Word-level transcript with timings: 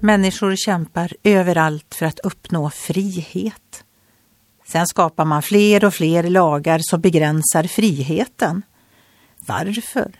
Människor 0.00 0.56
kämpar 0.56 1.12
överallt 1.22 1.94
för 1.94 2.06
att 2.06 2.18
uppnå 2.18 2.70
frihet. 2.70 3.84
Sen 4.66 4.86
skapar 4.86 5.24
man 5.24 5.42
fler 5.42 5.84
och 5.84 5.94
fler 5.94 6.22
lagar 6.22 6.80
som 6.82 7.00
begränsar 7.00 7.64
friheten. 7.64 8.62
Varför? 9.46 10.12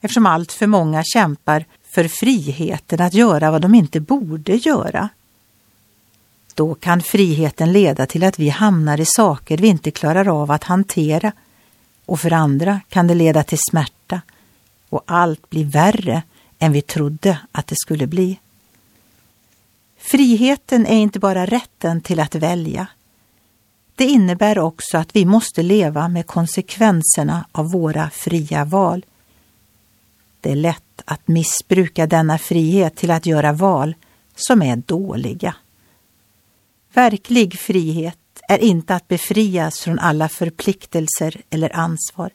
Eftersom 0.00 0.26
allt 0.26 0.52
för 0.52 0.66
många 0.66 1.02
kämpar 1.04 1.64
för 1.94 2.08
friheten 2.08 3.00
att 3.00 3.14
göra 3.14 3.50
vad 3.50 3.62
de 3.62 3.74
inte 3.74 4.00
borde 4.00 4.56
göra. 4.56 5.08
Då 6.54 6.74
kan 6.74 7.02
friheten 7.02 7.72
leda 7.72 8.06
till 8.06 8.24
att 8.24 8.38
vi 8.38 8.48
hamnar 8.48 9.00
i 9.00 9.06
saker 9.06 9.58
vi 9.58 9.68
inte 9.68 9.90
klarar 9.90 10.42
av 10.42 10.50
att 10.50 10.64
hantera 10.64 11.32
och 12.06 12.20
för 12.20 12.32
andra 12.32 12.80
kan 12.88 13.06
det 13.06 13.14
leda 13.14 13.42
till 13.42 13.58
smärta 13.70 14.20
och 14.88 15.02
allt 15.06 15.50
blir 15.50 15.64
värre 15.64 16.22
än 16.58 16.72
vi 16.72 16.82
trodde 16.82 17.38
att 17.52 17.66
det 17.66 17.76
skulle 17.78 18.06
bli. 18.06 18.38
Friheten 20.00 20.86
är 20.86 20.96
inte 20.96 21.18
bara 21.18 21.46
rätten 21.46 22.00
till 22.00 22.20
att 22.20 22.34
välja. 22.34 22.86
Det 23.94 24.04
innebär 24.04 24.58
också 24.58 24.98
att 24.98 25.16
vi 25.16 25.24
måste 25.24 25.62
leva 25.62 26.08
med 26.08 26.26
konsekvenserna 26.26 27.46
av 27.52 27.70
våra 27.70 28.10
fria 28.10 28.64
val. 28.64 29.06
Det 30.40 30.50
är 30.52 30.56
lätt 30.56 31.02
att 31.04 31.28
missbruka 31.28 32.06
denna 32.06 32.38
frihet 32.38 32.96
till 32.96 33.10
att 33.10 33.26
göra 33.26 33.52
val 33.52 33.94
som 34.34 34.62
är 34.62 34.76
dåliga. 34.76 35.54
Verklig 36.92 37.58
frihet 37.58 38.18
är 38.48 38.58
inte 38.58 38.94
att 38.94 39.08
befrias 39.08 39.80
från 39.80 39.98
alla 39.98 40.28
förpliktelser 40.28 41.40
eller 41.50 41.76
ansvar. 41.76 42.30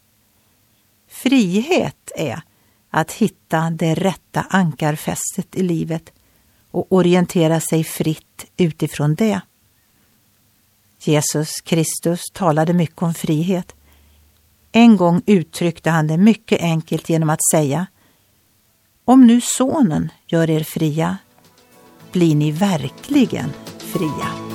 Frihet 1.08 2.12
är 2.16 2.42
att 2.90 3.12
hitta 3.12 3.70
det 3.70 3.94
rätta 3.94 4.45
ankarfästet 4.50 5.56
i 5.56 5.64
livet 5.64 6.12
och 6.76 6.88
orientera 6.90 7.59
sig 7.59 7.84
fritt 7.84 8.45
utifrån 8.58 9.16
det. 9.16 9.42
Jesus 11.00 11.62
Kristus 11.62 12.22
talade 12.34 12.73
mycket 12.73 13.02
om 13.02 13.14
frihet. 13.14 13.76
En 14.72 14.98
gång 14.98 15.22
uttryckte 15.26 15.90
han 15.90 16.08
det 16.08 16.18
mycket 16.18 16.62
enkelt 16.62 17.09
genom 17.09 17.30
att 17.30 17.50
säga 17.52 17.86
Om 19.06 19.28
nu 19.28 19.42
Sonen 19.44 20.12
gör 20.28 20.50
er 20.50 20.64
fria 20.64 21.18
blir 22.12 22.36
ni 22.36 22.52
verkligen 22.52 23.50
fria. 23.78 24.55